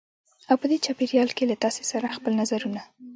[0.49, 2.81] او په دې چاپېریال کې له تاسې سره خپل نظرونه